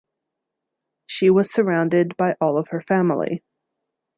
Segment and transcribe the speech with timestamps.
[1.05, 3.43] She was surrounded by all of her family.